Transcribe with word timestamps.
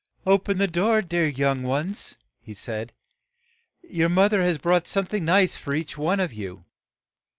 "Open 0.25 0.57
the 0.57 0.65
door, 0.65 1.03
dear 1.03 1.27
young 1.27 1.61
ones," 1.61 2.15
he 2.39 2.55
said; 2.55 2.91
"your 3.87 4.09
moth 4.09 4.33
er 4.33 4.41
has 4.41 4.57
brought 4.57 4.87
some 4.87 5.05
thing 5.05 5.25
nice 5.25 5.55
for 5.57 5.75
each 5.75 5.95
one 5.95 6.19
of 6.19 6.33
you." 6.33 6.65